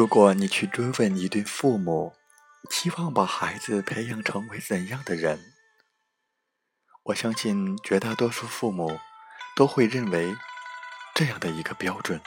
[0.00, 2.14] 如果你去追问一对父母，
[2.70, 5.52] 期望把孩子培养成为怎样的人，
[7.02, 8.98] 我相信绝大多数父母
[9.54, 10.34] 都会认为
[11.14, 12.18] 这样的一个标准：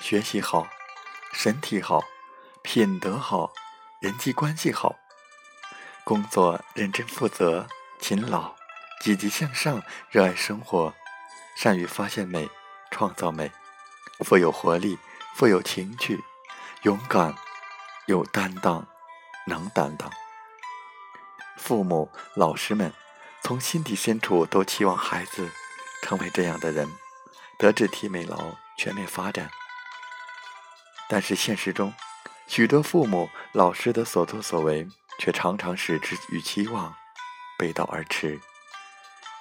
[0.00, 0.66] 学习好，
[1.34, 2.02] 身体好，
[2.62, 3.52] 品德好，
[4.00, 4.96] 人际关系好，
[6.04, 7.68] 工作认真负责、
[8.00, 8.56] 勤劳、
[9.02, 10.94] 积极向上、热爱生活，
[11.54, 12.48] 善于发现美、
[12.90, 13.52] 创造美，
[14.24, 14.98] 富有活力。
[15.32, 16.22] 富有情趣，
[16.84, 17.34] 勇敢，
[18.06, 18.86] 有担当，
[19.46, 20.10] 能担当。
[21.58, 22.90] 父母、老师们
[23.42, 25.46] 从心底深处都期望孩子
[26.02, 26.88] 成为这样的人，
[27.58, 29.50] 德智体美劳全面发展。
[31.06, 31.92] 但是现实中，
[32.46, 36.94] 许多父母、老师的所作所为却常常使之与期望
[37.58, 38.40] 背道而驰。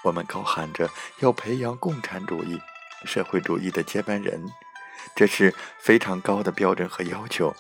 [0.03, 2.59] 我们高喊着要培养共产主义、
[3.05, 4.45] 社会主义的接班人。
[5.15, 7.55] 这是非常高的标准和要求，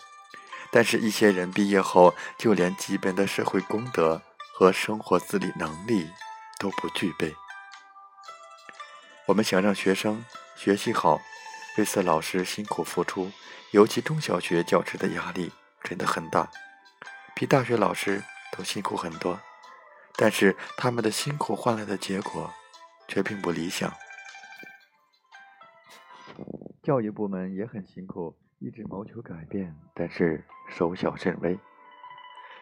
[0.71, 4.21] 但是，一些人毕业后就连基本的社会公德
[4.53, 6.09] 和生活自理能力
[6.59, 7.35] 都不具备。
[9.25, 10.23] 我们想让学生
[10.55, 11.21] 学习好，
[11.77, 13.31] 为此老师辛苦付出，
[13.71, 15.51] 尤其中小学教师的压力
[15.83, 16.49] 真的很大，
[17.35, 18.23] 比大学老师
[18.57, 19.39] 都辛苦很多。
[20.15, 22.53] 但是，他们的辛苦换来的结果
[23.07, 23.93] 却并不理想。
[26.89, 30.43] 教育部门也很辛苦，一直谋求改变，但是
[30.75, 31.55] 收效甚微。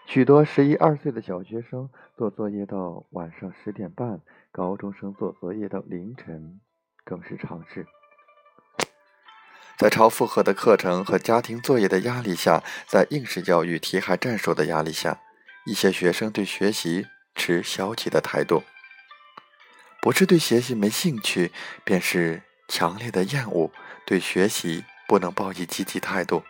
[0.06, 4.20] 许多十一二岁的小学生做作业到晚上十点半，
[4.52, 6.60] 高中生做作业到凌晨，
[7.06, 7.88] 更是常事。
[9.78, 15.22] 在超负荷的课程和家庭作业的压力下，在应试教育题海战术的压力下，
[15.66, 18.64] 一些学生对学习持消极的态度，
[20.02, 21.54] 不是对学习没兴趣，
[21.86, 23.72] 便是强烈的厌恶。
[24.08, 26.46] 对学习不能抱以积极态度，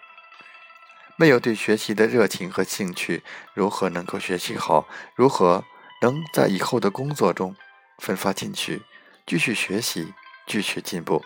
[1.16, 3.24] 没有对学习的热情和兴趣，
[3.56, 4.88] 如何能够学习好？
[5.16, 5.66] 如何
[6.04, 7.56] 能在以后的工作中
[7.98, 8.84] 奋发进取，
[9.26, 10.14] 继续学习，
[10.46, 11.26] 继续进步？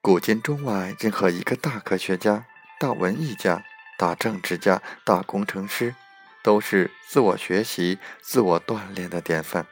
[0.00, 2.46] 古今中外，任何一个大科学家、
[2.80, 3.62] 大文艺家、
[3.98, 5.94] 大政治家、大工程师，
[6.42, 9.66] 都是自我学习、自我锻炼的典范。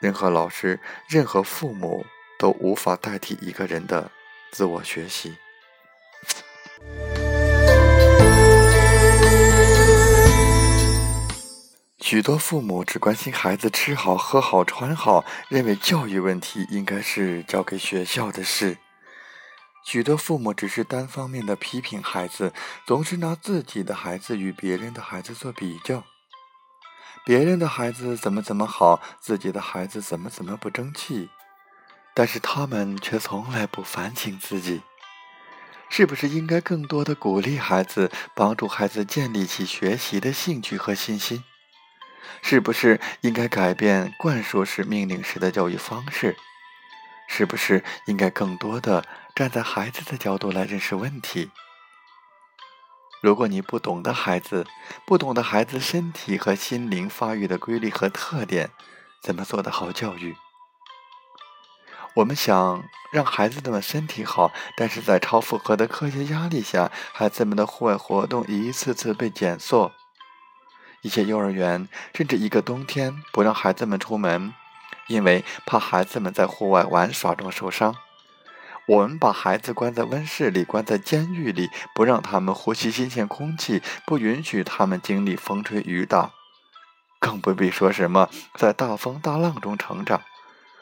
[0.00, 2.06] 任何老师，任何父母。
[2.38, 4.10] 都无法代替一个人的
[4.52, 5.36] 自我学习。
[11.98, 18.78] 许多父母只关心孩子吃好、喝好、穿好，认为教育问题应该是交给学校的事。
[19.84, 22.52] 许多父母只是单方面的批评孩子，
[22.86, 26.04] 总是拿自己的孩子与别人的孩子做比较。
[27.24, 31.28] 别人的孩子怎么怎么好，自己的孩子怎么怎么不争气。
[32.18, 34.80] 但是他们却从来不反省自己，
[35.90, 41.44] 是不是应该更多的鼓励孩子，帮助孩子建立起学习的兴趣和信心？
[42.40, 46.34] 是不是应该改变灌输式、命令式的教育方式？
[47.28, 51.50] 是不是应该更多的站在孩子的角度来认识问题？
[53.20, 54.66] 如果你不懂得孩子，
[55.04, 58.70] 不懂得孩子身体和心灵发育的规律和特点，
[59.20, 60.34] 怎么做得好教育？
[62.16, 62.82] 我们想
[63.12, 69.92] 让孩子们身体好，但是在超负荷的科学压力下，孩子们的户外活动一次次被减缩。
[71.02, 74.54] 一些幼儿园甚至一个冬天不让孩子们出门，
[75.08, 77.94] 因为怕孩子们在户外玩耍中受伤。
[78.86, 86.30] 我们把孩子关在温室里，关在监狱里，不让他们呼吸新鲜空气，不允许他们经历风吹雨打，
[87.20, 90.22] 更不必说什么在大风大浪中成长。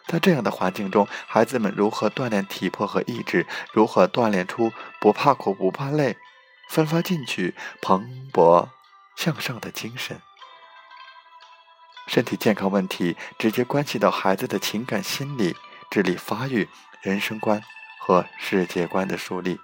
[0.06, 3.46] 在这样的环境中，孩子们如何锻炼体魄和意志？
[3.72, 6.16] 如何锻炼出不怕苦、不怕累、
[6.68, 8.68] 奋发进取、蓬勃
[9.16, 10.20] 向上的精神？
[12.06, 15.56] 身体健康问题直接关系到孩子的情感、心理、
[15.90, 16.68] 智力发育、
[17.00, 17.62] 人生观
[17.98, 19.58] 和世界观的树立。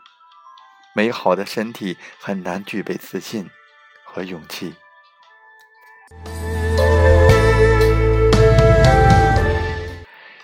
[0.95, 3.49] 美好的身体很难具备自信
[4.05, 4.75] 和勇气。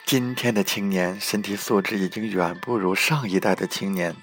[0.06, 4.14] 今天的青年身体素质已经远不如上一代的青年。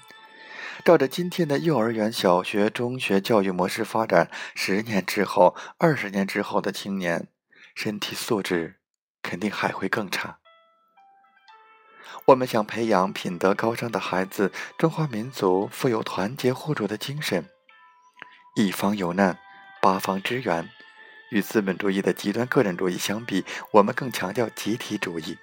[0.82, 7.28] 照着今天的幼儿园、小学、中学教育模式发展，十年之后、二十年之后的青年，
[7.74, 8.76] 身体素质
[9.22, 10.38] 肯定还会更差。
[12.28, 17.44] 我们想培养品德高尚的孩子，中华民族富有团结互助的精神，
[18.56, 19.38] 一方有难，
[19.82, 20.66] 八方支援。
[21.30, 25.36] 与资本主义的极端个人主义相比，我们更强调集体主义。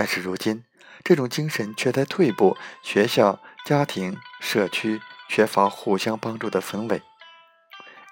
[0.00, 0.64] 但是如今，
[1.04, 3.38] 这种精神却在退步，学校。
[3.66, 7.02] 家庭、社区缺乏互相帮助的氛围，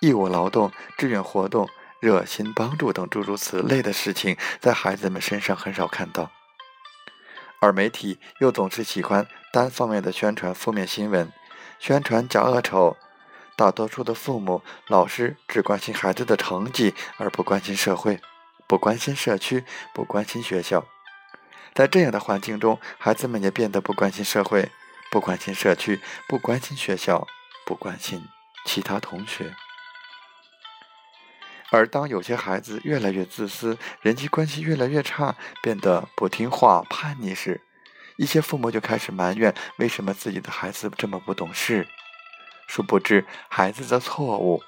[0.03, 1.67] 义务劳动、志愿活动、
[1.99, 6.31] 热心帮助等诸如此类的事情，在孩子们身上很少看到。
[7.61, 11.33] 而媒体又总是喜欢单方面的宣传负面新闻，
[11.79, 12.99] 宣传假恶丑。
[13.57, 18.21] 大多数的父母、老师只关心孩子的成绩，而不关心社会，
[18.67, 19.65] 不关心社区，
[19.95, 20.85] 不关心学校。
[21.79, 24.69] 在这样的环境中，孩子们也变得不关心社会。
[25.13, 27.25] 不关心社区，不关心学校，
[27.65, 28.21] 不关心
[28.67, 29.55] 其他同学。
[31.71, 37.61] 而当有些孩子越来越自私，人际关系越来越差，变得不听话、叛逆时，
[38.17, 41.87] 一些父母就开始埋怨：为什么自己的孩子这么不懂事？
[42.67, 44.61] 殊不知，孩子的错误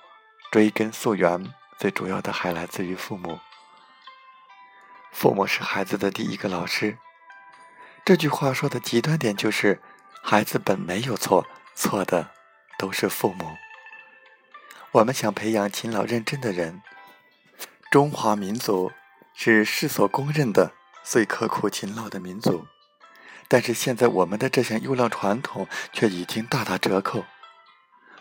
[0.53, 3.41] 追根溯源，最主要的还来自于父母。
[5.13, 6.99] 父母是孩子的第一个老师。
[8.05, 9.81] 这句话说的极端点就是。
[10.23, 12.31] 孩子本没有错，错的
[12.79, 13.57] 都是父母。
[14.93, 16.83] 我们想培养勤劳认真的人。
[17.91, 18.93] 中华民族
[19.33, 20.73] 是世所公认的
[21.03, 22.67] 最刻苦勤劳的民族，
[23.49, 27.25] 但是现在我们的这项优良传统却已经大打折扣。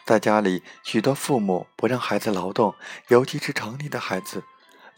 [0.05, 2.75] 在家里，许多父母不让孩子劳动，
[3.09, 4.45] 尤其是城里的孩子，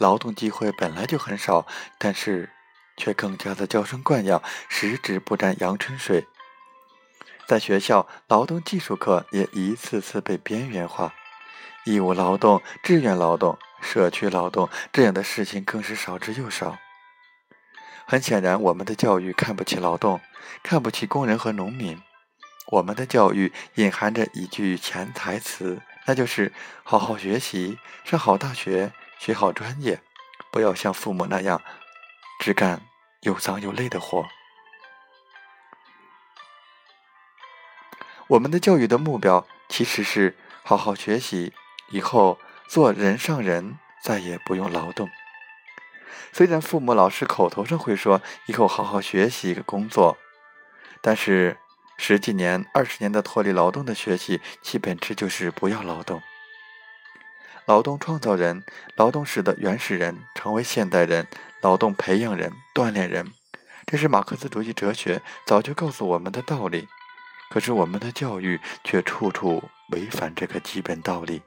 [0.01, 1.67] 劳动机会本来就很少，
[1.99, 2.49] 但是
[2.97, 6.25] 却更加的娇生惯养，十指不沾阳春水。
[7.47, 11.13] 在学校，劳动技术课也一次次被边缘化，
[11.85, 16.79] 义务劳动、志愿劳动、社区劳动这样的事情更是少之又少。
[18.07, 20.19] 很显然，我们的教育看不起劳动，
[20.63, 22.01] 看不起工人和农民。
[22.71, 26.51] 我们的教育隐含着一句潜台词，那就是
[26.83, 28.91] 好好学习，上好大学，
[29.23, 30.01] 学好专业，
[30.49, 31.61] 不要像父母那样
[32.39, 32.81] 只干
[33.21, 34.25] 又脏又累的活。
[38.29, 41.53] 我们的教育的目标其实是好好学习，
[41.89, 45.07] 以后做人上人，再也不用劳动。
[46.33, 50.17] 虽然父母、老师口头上会说以后好好学习、工作，
[50.99, 51.59] 但是
[51.95, 56.23] 十几年、二十年的脱离劳动的学习，其本质就是不要劳动。
[57.65, 58.63] 劳动创造人，
[58.95, 61.27] 劳动使得原始人成为现代人，
[61.61, 63.31] 劳动培养人、锻炼人，
[63.85, 66.87] 这是马克思主义哲学早就告诉我们的道理。
[67.49, 71.41] 可是我们的教育却处处违反这个基本道理。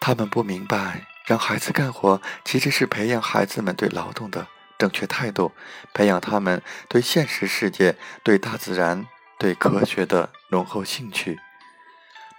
[0.00, 4.46] 他们不明白，让孩子干活其实是培养孩子们对劳动的
[4.78, 5.52] 正确态度，
[5.94, 9.06] 培养他们对现实世界、对大自然、
[9.38, 11.38] 对科学的浓厚兴趣，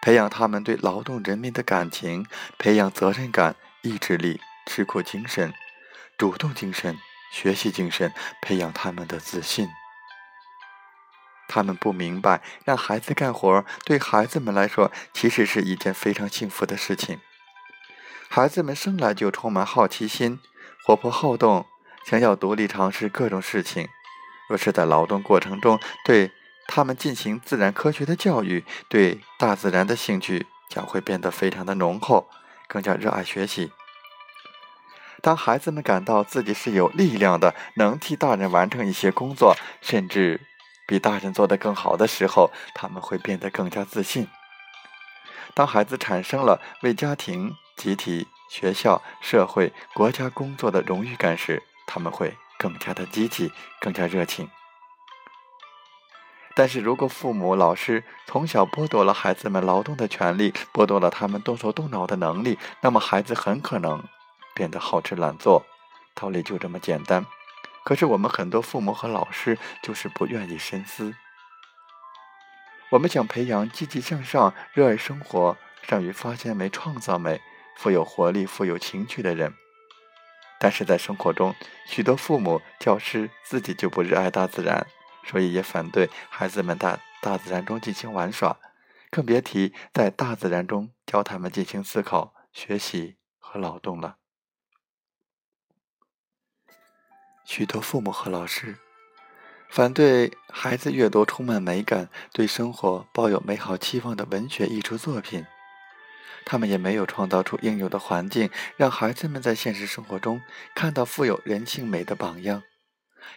[0.01, 2.25] 培养他们对劳动人民的感情，
[2.58, 5.53] 培养责任感、意志力、吃苦精神。
[6.17, 6.98] 主动精神、
[7.32, 9.67] 学习精神，培养他们的自信。
[11.48, 17.20] 他们不明白，让孩子干活对孩子们来说其实是一件非常幸福的事情。
[18.27, 20.39] 孩子们生来就充满好奇心，
[20.84, 21.67] 活泼好动，
[22.10, 23.90] 想要独立尝试各种事情。
[24.48, 26.32] 若是在劳动过程中对
[26.66, 32.30] 他们进行自然科学的教育，对大自然的兴趣将会变得非常的浓厚，
[32.70, 33.74] 更加热爱学习。
[35.22, 40.40] 当孩子们感到自己是有力量的，能替大人完成一些工作，甚至
[40.88, 44.30] 比大人做得更好的时候，他们会变得更加自信。
[45.54, 53.51] 当孩子产生了为家庭、集体、学校、社会、国家工作的荣誉感时，他们会更加的积极，
[53.82, 54.48] 更加热情。
[56.56, 64.03] 但是如果父母、老师从小剥夺了孩子们劳动的权利，剥夺了他们动手动脑的能力，那么孩子很可能。
[64.56, 65.63] 变得好吃懒做，
[66.15, 67.24] 道理就这么简单。
[67.84, 71.13] 可是我们很多父母和老师就是不愿意深思。
[72.89, 77.39] 我们想培养积极向上、热爱生活、善于发现美、创造美、
[77.75, 79.53] 富有活力、富有情趣的人。
[80.60, 81.54] 但是在生活中，
[81.86, 84.88] 许多父母、教师自己就不热爱大自然，
[85.26, 88.58] 所以也反对孩子们在大自然中进行玩耍，
[89.10, 94.18] 更别提在大自然中教他们进行思考、学习和劳动了。
[97.46, 98.78] 许多父母和老师
[99.70, 105.46] 反对孩子阅读充满美感、对生活抱有美好期望的文学艺术作品。
[106.50, 110.42] 他们也没有创造出应有的环境，让孩子们在现实生活中
[110.74, 112.63] 看到富有人性美的榜样，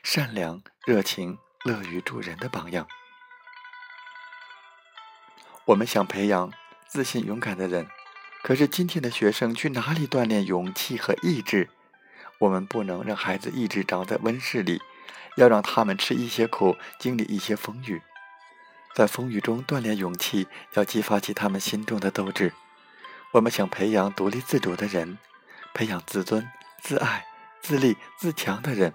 [0.05, 2.87] 善良、热情、乐于助人的榜样。
[5.65, 6.53] 我们想培养
[6.87, 7.89] 自信、勇敢的人，
[8.45, 11.69] 可是今天的学生去哪里锻炼勇气和意志？
[12.39, 14.81] 我们不能让孩子一直长在温室里，
[15.37, 18.01] 要让他们吃一些苦，经历一些风雨，
[18.95, 22.53] 在风雨中锻炼勇气，要激发起他们心中的斗志。
[23.33, 25.19] 我们想培养独立自主的人，
[25.73, 26.51] 培养自尊、
[26.83, 27.27] 自爱、
[27.61, 28.93] 自立、自强的人，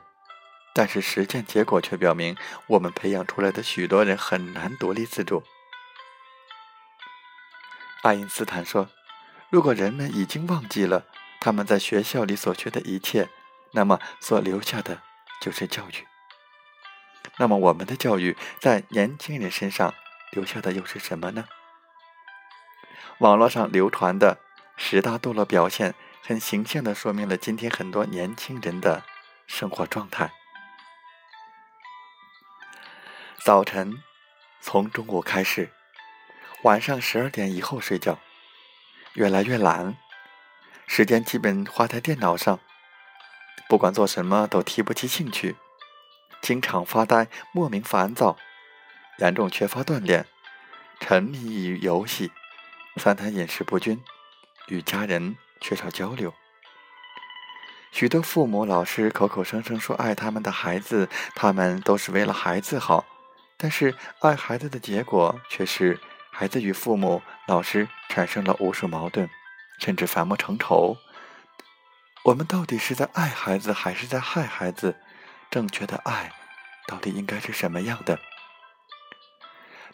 [0.74, 2.36] 但是实践结果却表明，
[2.68, 5.44] 我们培养出来的许多人很难独立自主。
[8.04, 8.90] 爱因斯坦说
[9.50, 11.06] ：“如果人们已经忘记了
[11.40, 13.30] 他们在学校里所学的一切，
[13.72, 15.02] 那么所留下的
[15.40, 16.06] 就是教育。
[17.38, 19.94] 那么我们的教育在年轻人身上
[20.34, 21.48] 留下的又是什么呢？”
[23.20, 24.40] 网络上流传的
[24.76, 29.04] 十大堕落表现，很形象地说明了今天很多年轻人的
[29.48, 30.32] 生活状态。
[33.44, 34.04] 早晨
[34.60, 35.72] 从中午开始，
[36.64, 38.20] 晚上十二点以后睡觉，
[39.14, 39.96] 越来越懒，
[40.88, 42.60] 时间基本花在电脑上，
[43.70, 45.56] 不管做什么都提不起兴趣，
[46.42, 48.36] 经常发呆，莫名烦躁，
[49.20, 50.26] 严重缺乏锻炼，
[51.00, 52.32] 沉迷于游戏。
[52.98, 54.02] 三餐饮食不均，
[54.68, 56.34] 与家人缺少交流。
[57.92, 63.06] 许多父母、老师口口声声说爱他们的孩子，他们都是为了孩子好，
[63.58, 66.00] 但是爱孩子的结果却是
[66.32, 69.30] 孩子与父母、老师产生了无数矛盾，
[69.80, 70.98] 甚至反目成仇。
[72.24, 74.96] 我们到底是在爱孩子，还是在害孩子？
[75.52, 76.34] 正确的爱
[76.88, 78.20] 到底应该是什么样的？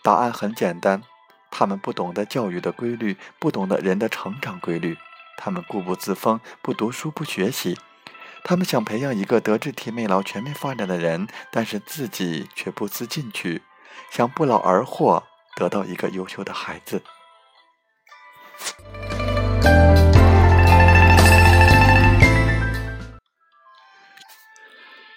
[0.02, 1.04] 答案很简单。
[1.52, 4.98] 他们不懂得教育的规律，不懂得人的成长规律。
[5.38, 7.78] 他们固步自封，不读书，不学习。
[8.44, 13.62] 他们想培养一个德智体美劳全面发展的人，但是自己却不思进取，
[14.10, 15.24] 想不劳而获，
[15.56, 17.04] 得到一个优秀的孩子。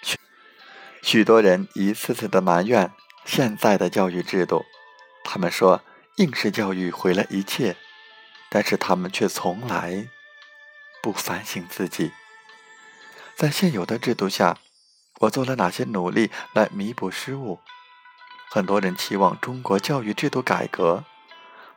[0.01, 0.17] 许
[1.01, 2.91] 许多人一次次的埋怨
[3.25, 4.65] 现在的教育制度，
[5.23, 5.81] 他们说。
[6.15, 7.75] 应试教育毁了一切，
[8.49, 10.07] 但是他们却从来
[11.01, 12.13] 不反省自己。
[13.35, 14.57] 在现有的制度下，
[15.19, 17.59] 我做了哪些努力来弥补失误？
[18.49, 21.03] 很多人期望中国教育制度改革，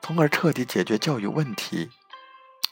[0.00, 1.90] 从而彻底解决教育问题。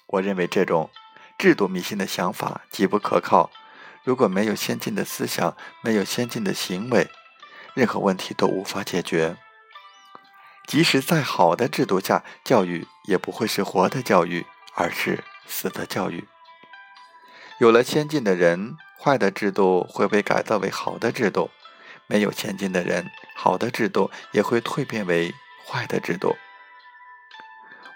[0.06, 0.90] 我认为这种
[1.36, 3.50] 制度迷信的想法极不可靠。
[4.04, 7.10] 如果没有先进的思想，没有先进的行为，
[7.74, 9.36] 任何问题都无法解决。
[10.66, 14.44] 即使在好的制度下，教育也不会是活的教育，
[14.74, 16.26] 而是死的教育。
[17.58, 21.50] 有了先进的人，坏的制度会被改造为好的制度；
[22.06, 25.32] 没有先进的人，好的制度也会蜕变为
[25.66, 26.36] 坏的制度。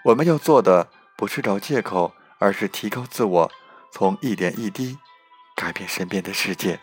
[0.05, 3.51] 我们要做的不是找借口，而是提高自我，
[3.91, 4.97] 从一点一滴
[5.55, 6.79] 改变身边的世界。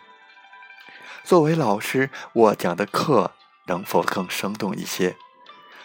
[1.24, 3.32] 作为老师，我讲的课
[3.66, 5.16] 能否更生动一些？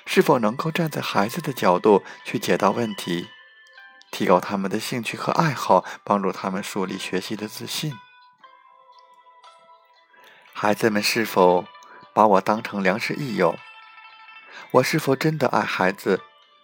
[0.05, 3.29] 是否能够站在孩子的角度去解答问题，
[4.11, 7.93] 提高他们的兴趣和爱好，帮助他们树立学习的自信？
[10.53, 11.65] 孩子们是否
[12.13, 13.57] 把我当成良师益友？
[14.71, 16.21] 我是否真的爱孩子，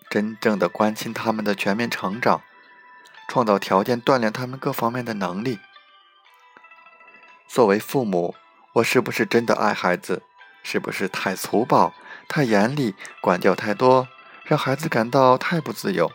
[0.10, 2.42] 真正的关心他们的全面成长，
[3.28, 5.60] 创造条件锻炼他们各方面的能力？
[7.48, 8.36] 作为父母，
[8.74, 10.22] 我是不是真的爱孩子？
[10.62, 11.94] 是不是太粗暴？
[12.30, 14.08] 太严厉，管教太多，
[14.44, 16.12] 让孩子感到太不自由，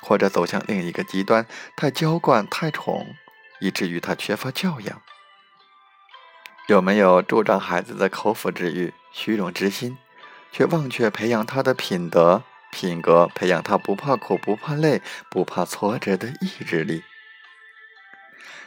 [0.00, 3.14] 或者走向另一个极端，太娇惯、太宠，
[3.60, 5.02] 以至于他缺乏教养。
[6.66, 9.98] 有没有助长孩子的口腹之欲、虚荣之心，
[10.50, 17.02] 却忘却培养他的品德、品格，培养他不怕苦、不怕累、不怕挫折的意志力？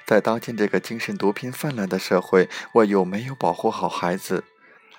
[0.06, 4.44] 在当今这个精神毒品泛滥的社会，我有没有保护好孩子，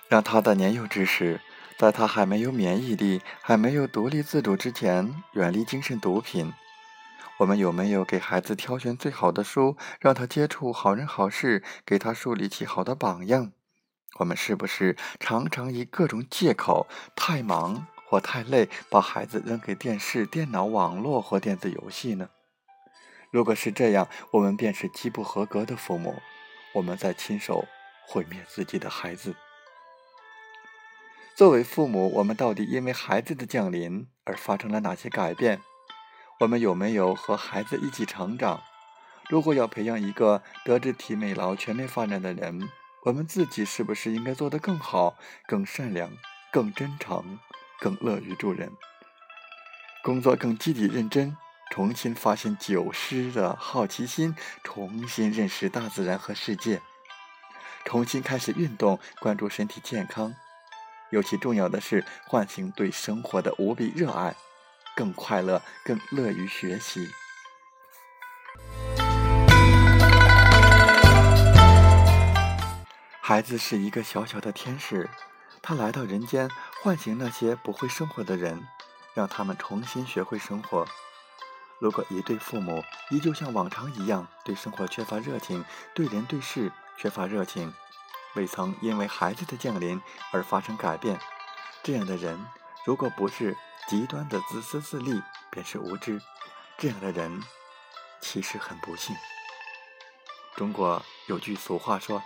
[0.09, 1.41] 让他在年幼之时？
[1.85, 6.51] 在他还没有免疫力、还没有独立自主之前，远离精神毒品。
[7.37, 13.53] 我们有没有给孩子挑选最好的书，让他接触好人好事，给他树立起好的榜样？
[14.19, 22.31] 我们是不是常常以各种借口，太忙或太累，把孩子扔给电视、电脑、网络或电子游戏呢？
[23.31, 26.15] 如果是这样，我们便是极不合格的父母，
[26.73, 27.69] 我们在亲手
[28.07, 29.35] 毁灭自己的孩子。
[31.37, 35.61] 作为父母，我们到底因为孩子的降临而发生了哪些改变？
[36.39, 38.63] 我们有没有和孩子一起成长？
[39.29, 42.69] 如果要培养一个德智体美劳全面发展的人，
[43.03, 45.17] 我们自己是不是应该做得更好、
[45.49, 46.13] 更善良、
[46.53, 47.41] 更真诚、
[47.81, 48.71] 更乐于助人，
[50.05, 51.37] 工作更积极认真，
[51.73, 56.81] 重新发现久失的好奇心，重新认识大自然和世界，
[57.85, 60.33] 重新开始运动，关注身体健康。
[61.11, 64.35] 尤其重要的是，唤醒对生活的无比热爱，
[64.97, 67.09] 更快乐，更乐于学习。
[73.21, 75.09] 孩子是一个小小的天使，
[75.63, 76.51] 他来到人间，
[76.83, 78.67] 唤醒那些不会生活的人，
[79.15, 80.87] 让他们重新学会生活。
[81.81, 87.73] 如果一对父母依旧像往常一样，对生活缺乏热情，对人对事缺乏热情，
[88.35, 90.01] 未曾因为孩子的降临
[90.33, 91.19] 而发生改变，
[91.83, 92.47] 这样的人，
[92.85, 93.57] 如果不是
[93.89, 96.21] 极端的自私自利，便是无知。
[96.77, 97.43] 这样的人，
[98.21, 99.15] 其实很不幸。
[100.57, 102.23] 中国有句俗话说：“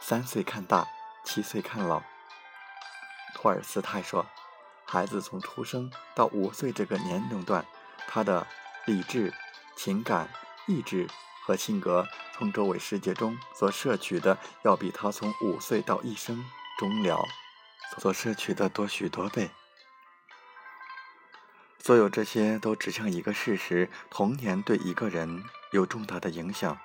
[0.00, 0.86] 三岁看大，
[1.24, 2.02] 七岁看老。”
[3.34, 4.26] 托尔斯泰说
[4.84, 7.64] ：“孩子从出生到五岁这个年龄段，
[8.08, 8.46] 他的
[8.86, 9.32] 理智、
[9.76, 10.28] 情感、
[10.66, 11.08] 意志。”
[11.46, 12.04] 和性格
[12.36, 16.44] 从周围世界中所摄取的，要比他从五岁到一生
[16.78, 17.24] 终了
[17.98, 19.50] 所摄取的多许多倍。
[21.78, 26.78] 所有这些都指向一个事实：童年对一个人有重大的影响。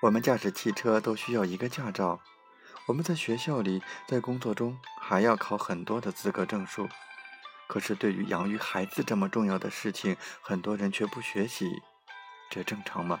[0.00, 2.20] 我们驾驶汽车都需要一个驾照，
[2.86, 6.88] 我们在学校里、在工作中还要考很多的资格证书。
[7.66, 11.82] 可是，对于养育孩子这么重要的事情，很多人却不学习。
[12.50, 13.20] 这正常吗？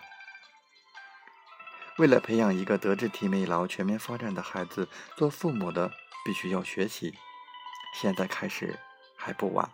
[1.96, 5.92] 为了培养一个德智体美劳全面发展的孩子，做父母的
[6.24, 7.14] 必须要学习。
[7.94, 8.76] 现在开始
[9.16, 9.70] 还不晚。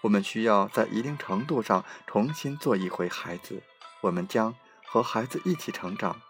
[0.00, 3.62] 我们需要在一定程度上重新做一回孩子。
[4.00, 4.54] 我们将
[4.86, 6.22] 和孩子一起成长，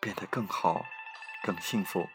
[0.00, 0.86] 变得更好、
[1.44, 2.08] 更幸福。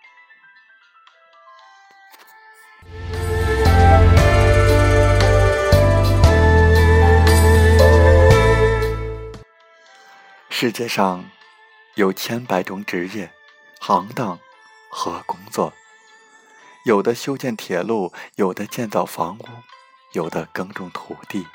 [10.50, 11.26] 世界上
[11.96, 13.34] 有千百种职业、
[13.80, 14.40] 行当
[14.90, 15.74] 和工作，
[16.86, 19.46] 有的修建铁路，有的建造房屋，
[20.14, 21.46] 有的耕种土地，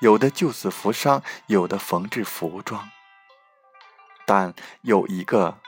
[0.00, 2.88] 有的救死扶伤，有的缝制服装。
[4.24, 5.58] 但有一个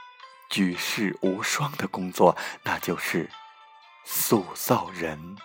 [0.48, 3.29] 举世无双的工作，那就是
[4.05, 5.37] 塑造人。